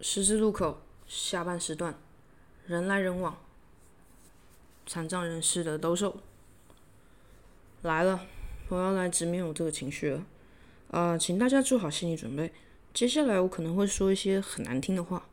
[0.00, 1.98] 十字路口下班时段，
[2.66, 3.36] 人来人往，
[4.86, 6.18] 残障人士的兜售
[7.82, 8.20] 来了，
[8.68, 10.24] 我要来直面我这个情绪了。
[10.92, 12.52] 啊，请大家做好心理准备，
[12.94, 15.26] 接下来我可能会说一些很难听的话，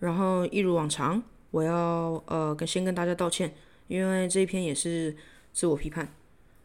[0.00, 3.54] 然后一如往常，我要呃跟先跟大家道歉，
[3.88, 5.16] 因为这一篇也是
[5.54, 6.14] 自我批判。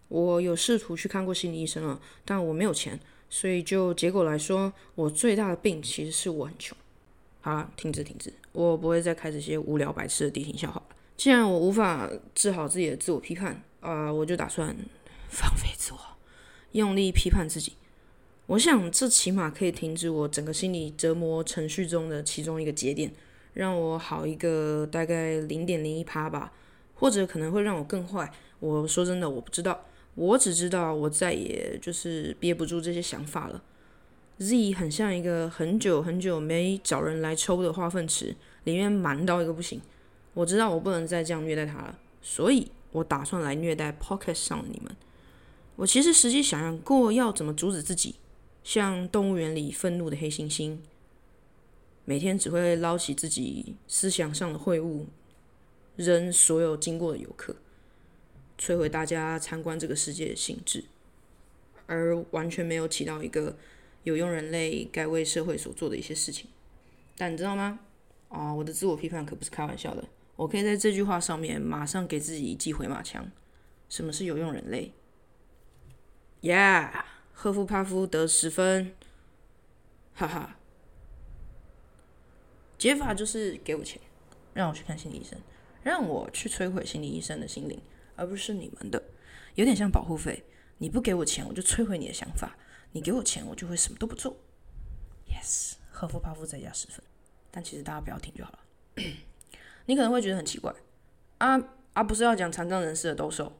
[0.09, 2.99] 我有试图去看过心理医生了，但我没有钱，
[3.29, 6.77] 所以就结果来说，我最大的病其实是我很穷。
[7.45, 10.95] 好了，停止停止，我不会再开这些无聊白痴的地形笑话了。
[11.15, 14.75] 既然我无法治好自己的自我批判，啊，我就打算
[15.29, 15.99] 放飞自我，
[16.71, 17.73] 用力批判自己。
[18.47, 23.13] 我想这起码可以停止我整个心理折磨程序中的其中一个节点，
[23.53, 26.51] 让我好一个大概零点零一趴吧，
[26.95, 28.33] 或者可能会让我更坏。
[28.59, 33.63] 我说真的，我不知道，我只知道我再也就是憋不住这些想法了。
[34.37, 39.79] Z 很像一个很久很久没找人来抽的化粪池，里面满到一个不行。
[40.33, 44.93] 我知道我不能再这样虐待他了，所以我打算来虐待 Pocket 上的你们。
[45.77, 48.15] 我其实实际想象过要怎么阻止自己，
[48.61, 50.79] 像动物园里愤怒的黑猩猩，
[52.03, 55.07] 每天只会捞起自己思想上的秽物，
[55.95, 57.55] 扔所有经过的游客，
[58.59, 60.83] 摧毁大家参观这个世界的兴致，
[61.87, 63.55] 而完全没有起到一个。
[64.05, 66.47] 有用人类该为社会所做的一些事情，
[67.17, 67.79] 但你知道吗？
[68.29, 70.05] 啊，我的自我批判可不是开玩笑的。
[70.35, 73.29] 我可以在这句话上面马上给自己一记回马枪。
[73.89, 74.93] 什么是有用人类
[76.41, 76.91] ？Yeah，
[77.33, 78.93] 赫夫帕夫得十分，
[80.13, 80.57] 哈哈。
[82.77, 83.99] 解法就是给我钱，
[84.53, 85.39] 让我去看心理医生，
[85.81, 87.79] 让我去摧毁心理医生的心灵，
[88.15, 89.01] 而不是你们的。
[89.55, 90.43] 有点像保护费，
[90.77, 92.55] 你不给我钱，我就摧毁你的想法。
[92.95, 94.37] 你给我钱，我就会什么都不做。
[95.27, 97.03] Yes，赫夫帕夫再加十分。
[97.51, 98.59] 但其实大家不要听就好了。
[99.85, 100.73] 你可能会觉得很奇怪，
[101.39, 101.61] 啊
[101.91, 103.51] 啊，不是要讲残障人士的兜售？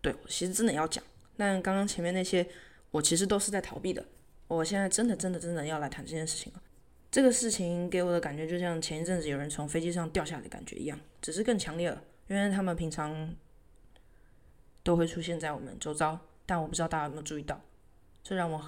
[0.00, 1.04] 对，我其实真的要讲。
[1.36, 2.48] 但刚刚前面那些，
[2.92, 4.02] 我其实都是在逃避的。
[4.48, 6.62] 我现在真的真的真的要来谈这件事情了。
[7.10, 12.02] 这个事情给我的感觉就像前一阵子有人从飞机上掉下来的感觉一样，只是更强烈了。
[12.28, 13.34] 因为他们平常
[14.82, 17.60] 都会出现在我们周遭，但我不知道大家有没有注意到。
[18.28, 18.60] 这让我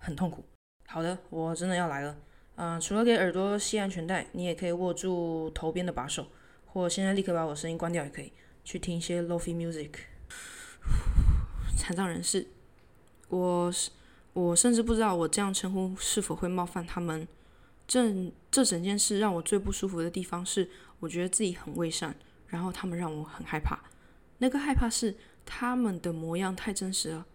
[0.00, 0.44] 很痛苦。
[0.88, 2.16] 好的，我真的要来了。
[2.56, 6.26] 嗯，除了给耳朵系安全带，你也可以握住头边的把手，
[6.66, 8.32] 或现在立刻把我声音关掉也可以，
[8.64, 9.90] 去听一些 lofi music。
[11.78, 12.48] 残障人士，
[13.28, 13.72] 我
[14.32, 17.28] 我甚至不知道我这样称呼是否会冒犯他们。
[17.86, 22.16] 这这整件事让我最不舒服的地方是，我觉得自己很伪善，
[22.48, 23.78] 然后他们让我很害怕。
[24.38, 25.16] 那个害怕是
[25.46, 27.26] 他们的模样太真实了。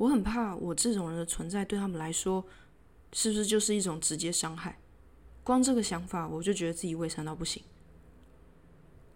[0.00, 2.42] 我很怕，我这种人的存在对他们来说，
[3.12, 4.78] 是不是就是一种直接伤害？
[5.44, 7.62] 光这个想法，我就觉得自己伪善到不行。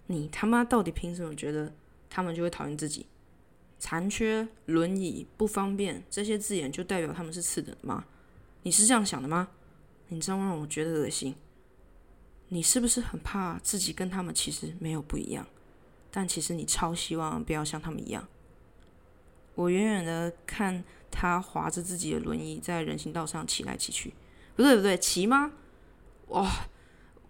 [0.09, 1.73] 你他妈到底凭什么觉得
[2.11, 3.07] 他们就会讨厌自己？
[3.79, 8.05] 残缺、轮椅、不方便这些字眼，就代表他们是次等吗？
[8.63, 9.49] 你是这样想的吗？
[10.09, 11.35] 你这样让我觉得恶心。
[12.49, 15.47] 你是不是很怕自己跟他们其实没有不一样？
[16.11, 18.29] 但其实你超希望不要像他们一样。
[19.55, 24.13] 我远远的看他划着自己的轮椅在人行道上骑来骑去，
[24.57, 25.53] 不对不对，骑吗？
[26.29, 26.67] 哇！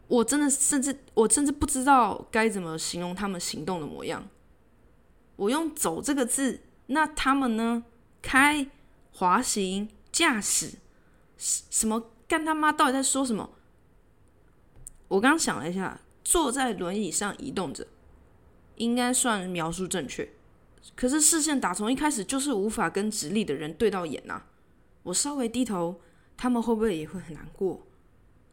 [0.06, 4.28] 我真的甚至我甚至不知道该怎么形容他们行动的模样。
[5.36, 7.84] 我用“走”这个字，那他们呢？
[8.20, 8.70] 开、
[9.12, 10.74] 滑行、驾驶，
[11.36, 12.70] 什么干他妈？
[12.70, 13.50] 到底在说什么？
[15.08, 17.86] 我刚想了一下，坐在轮椅上移动着，
[18.76, 20.30] 应该算描述正确。
[20.95, 24.43] 可是视线打从一开始就是无法跟直立的人对到眼呐！
[25.03, 26.00] 我稍微低头，
[26.37, 27.87] 他们会不会也会很难过？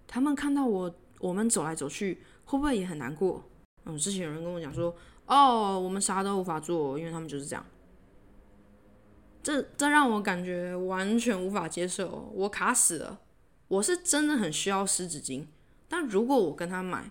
[0.07, 3.43] 他们看到我我们走来走去，会不会也很难过？
[3.85, 7.65] 嗯，之前有人跟我讲说，哦，我们啥都无法做，因为他们就是这样。
[9.43, 13.19] 这这让我感觉完全无法接受，我卡死了。
[13.67, 15.45] 我是真的很需要湿纸巾，
[15.87, 17.09] 但如果我跟他买，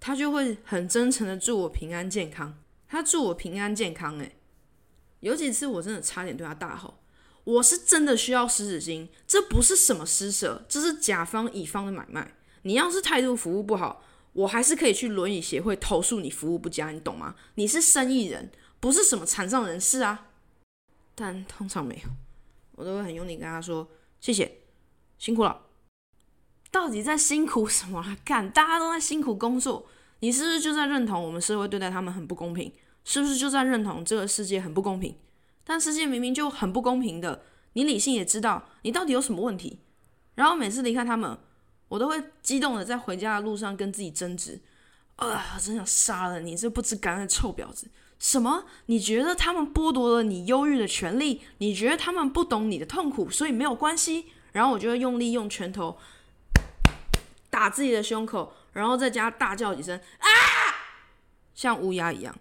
[0.00, 2.56] 他就会很真诚的祝我平安健康。
[2.92, 4.36] 他祝我平安健康，诶，
[5.20, 6.98] 有几次我真的差点对他大吼
[7.42, 12.34] ：“我是真的需要湿纸巾，这不是什么施舍，这是甲方乙方的买卖。
[12.64, 14.04] 你要是态度服务不好，
[14.34, 17.34] 我还是可以去轮椅协会投诉你服务不佳，你懂吗？
[17.54, 20.28] 你是生意人，不是什么残障人士啊。
[21.14, 22.10] 但通常没有，
[22.72, 23.88] 我都会很用力跟他说
[24.20, 24.58] 谢谢，
[25.16, 25.62] 辛苦了。
[26.70, 28.18] 到底在辛苦什么？
[28.22, 29.88] 干，大家都在辛苦工作。”
[30.22, 32.72] 你是不是就在认同我们社会对待他们很不公平？
[33.04, 35.16] 是不是就在认同这个世界很不公平？
[35.64, 37.42] 但世界明明就很不公平的，
[37.72, 39.80] 你理性也知道，你到底有什么问题？
[40.36, 41.36] 然后每次离开他们，
[41.88, 44.60] 我都会激动的在回家的路上跟自己争执，
[45.16, 47.88] 啊，真想杀了你这不知感恩的臭婊子！
[48.20, 48.66] 什么？
[48.86, 51.40] 你觉得他们剥夺了你忧郁的权利？
[51.58, 54.26] 你觉得他们不懂你的痛苦，所以没有关系？
[54.52, 55.98] 然后我就会用力用拳头
[57.50, 60.28] 打自己的胸口，然后在家大叫几声啊，
[61.54, 62.34] 像乌鸦一样。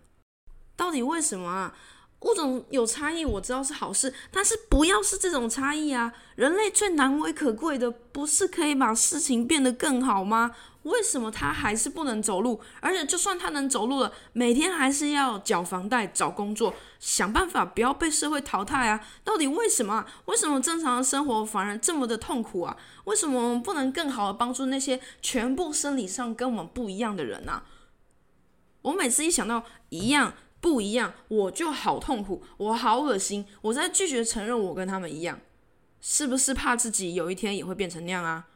[0.75, 1.75] 到底为什么啊？
[2.21, 6.13] 物种有差异，我知道是好事，但是不要是这种差异啊！
[6.35, 10.51] 人类最难为可贵的，不是可以把事情变得更好吗？
[10.83, 12.61] 为什么他还是不能走路？
[12.79, 19.03] 而且就算他能走路了，每天还是要缴房贷、找工作，想办法不要被社会淘汰啊！
[19.23, 20.05] 到底为什么？
[20.25, 22.77] 为什么正常的生活反而这么的痛苦啊？
[23.05, 27.63] 为什么我们不能更好的帮助那些全部生理上跟我们不一样的人呢？
[28.83, 30.33] 我每次一想到一样。
[30.61, 35.39] 不一样，我就好痛苦，我好恶心，我在拒绝承认我跟他们一样，
[35.99, 38.47] 是不是怕自己有一天也会变成那样啊？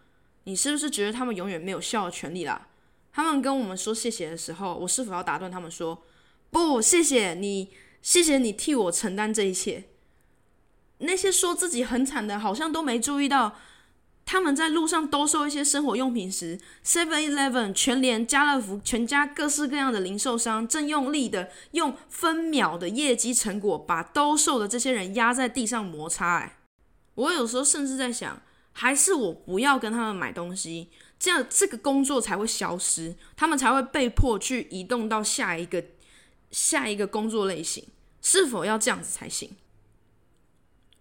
[0.44, 2.68] 你是不是觉得他们永远没有笑的权利啦？
[3.12, 6.04] 他们跟我们说谢谢的时候，我是否要打断他们说，
[6.52, 7.72] 不，谢谢你，
[8.02, 9.86] 谢谢你替我承担这一切？
[11.00, 13.56] 那些说自己很惨的，好像都没注意到。
[14.26, 26.38] 他们在路上兜售一些生活用品时，Seven Eleven、全联、家乐福、全家各式各样的零售商正用力的用分秒的业绩成果，把兜售的这些人压在地上摩擦。
[26.38, 26.58] 哎，
[27.14, 28.42] 我有时候甚至在想，
[28.72, 30.90] 还是我不要跟他们买东西，
[31.20, 35.86] 这样这个工作才会消失，他们才会被迫去移动到下一个
[36.50, 37.86] 下一个工作类型。
[38.24, 39.52] 是否要这样子才行？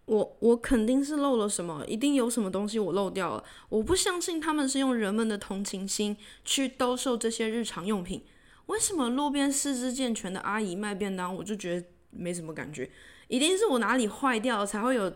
[0.07, 3.45] 我我肯定是漏了什么，一定有什么东西我漏掉了。
[3.71, 6.15] 我不相信他们是用人们的同情心
[6.45, 8.23] 去兜售这些日常用品。
[8.67, 12.91] 为什么路边四肢健全的阿姨卖便当，我就觉得没什么感觉？
[13.29, 15.11] 一定是我哪里坏掉了，才会有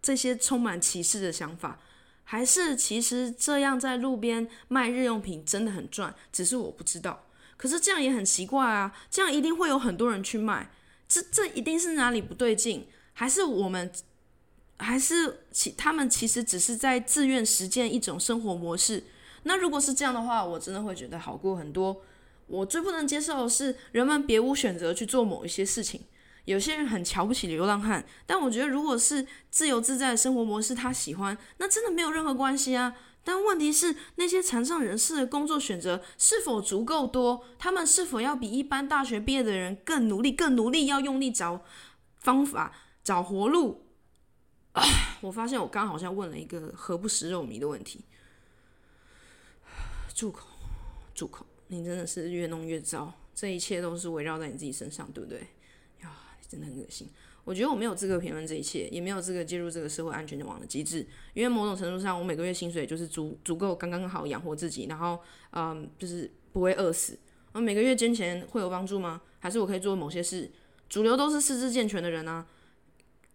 [0.00, 1.78] 这些充满歧视的想法？
[2.24, 7.26] 还是其实这样在路边卖日用品真的很赚，只是我不知道。
[7.56, 10.70] 可是这样也很奇怪啊，这样一定会有很多人去卖，
[11.06, 12.88] 这这一定是哪里不对劲？
[13.12, 13.88] 还是我们？
[14.78, 19.04] 还是其他们其实只是在自愿实践一种生活模式。
[19.44, 22.02] 那如果是这样的话，我真的会觉得好过很多。
[22.46, 26.02] 我最不能接受的是人们别无选择去做某一些事情。
[26.44, 32.94] 有些人很瞧不起流浪汉，但我觉得如果是自由自在的生活模式，他喜欢，那真的没有任何关系啊。
[33.24, 37.44] 但问题是那些残障人士的工作选择是否足够多？
[37.60, 41.62] 他们是否要比一般大学毕业的人更努力、更努力，要用力找
[42.18, 42.72] 方法、
[43.04, 43.86] 找活路？
[45.20, 48.04] 我发现我刚好像问了一个何不食肉糜的问题。
[50.14, 50.46] 住口！
[51.14, 51.46] 住口！
[51.68, 55.40] 你真的是越弄越糟，这一切都是围绕在你自己身上，对不对？
[56.02, 56.12] 呀，
[56.48, 57.08] 真的很恶心。
[57.44, 65.18] 我觉得我没有资格评论这一切，也没有资格介入这个社会安全网的机制，因为某种程度上，我每个月薪水就是足足够刚刚好养活自己，然后
[65.50, 67.18] 嗯，就是不会饿死。
[67.52, 69.22] 我每个月捐钱会有帮助吗？
[69.40, 70.50] 还是我可以做某些事？
[70.88, 72.46] 主流都是四肢健全的人啊。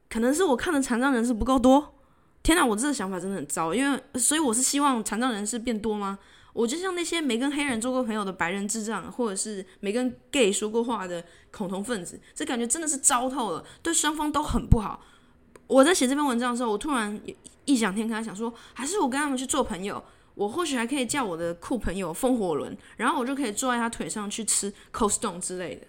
[0.09, 1.95] 可能是我看的残障人士不够多，
[2.43, 2.65] 天哪！
[2.65, 6.17] 我这个想法真的很糟，因为所以我是希望残障人士变多吗？
[6.53, 14.99] 我就像那些没跟黑人做过朋友的白人智障，或者是没跟 gay 说过话的恐同分子，这感觉真的是糟透了，对双方都很不好。
[15.67, 17.21] 我在写这篇文章的时候，我突然
[17.65, 25.85] 异想天开，想说，还是我跟他们去做朋友，我或许还可以叫我的酷朋友风火轮，然后我就可以坐在他腿上去吃 costone 之类的。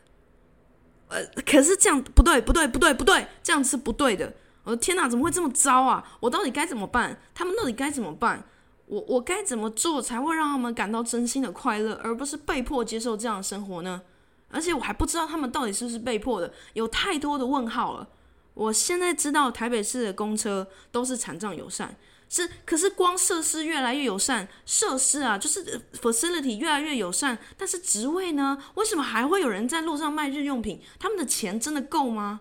[1.08, 4.32] 呃，可是这样不对，不对，不对，不对，这样是不对的。
[4.64, 6.04] 我的天哪，怎么会这么糟啊？
[6.20, 7.18] 我到底该怎么办？
[7.34, 8.44] 他们到底该怎么办？
[8.86, 14.02] 我我该怎么做才会让他们感到真心的快乐，而不是被迫接受这样的生活呢？
[14.50, 18.08] 而且我还不知道他们到底是不是被迫的，有太多的问号了。
[18.54, 21.94] 我现在知道台北市的公车都是残障友善。
[22.28, 28.62] 是，可是光设施越来越友善，设施啊，就是 facility 越来越友善，但是职位呢？
[28.74, 30.80] 为什么还会有人在路上卖日用品？
[30.98, 32.40] 他们的钱真的够吗？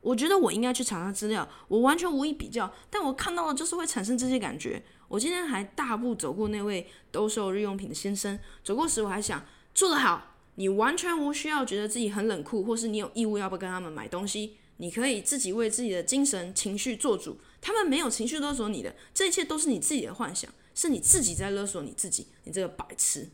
[0.00, 4.82] 我觉得我应该去查查资料，我完全无意比较，但我看到的就是会产生这些感觉。
[5.08, 9.44] 我今天还大步走过那位兜售日用品的先生，走过时我还想，
[9.74, 14.56] 做得好，你完全无需要觉得自己很冷酷，或是你有义务要不跟他们买东西。
[14.78, 23.30] 你可以自己为自己的精神情绪做主，他们没有情绪勒索你的，这一切都是你自己的幻想，是你自己在勒索你自己，你这个白痴。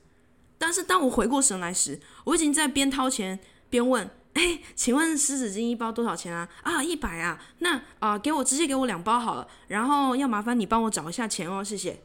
[0.57, 12.01] 但是当我回过神来时，我已经在边掏钱边问：“哎，请问湿纸巾一包多少钱啊？”啊，一百啊，那啊，给我直接给我两包好了，然后要麻烦你帮我找一下钱哦，谢谢。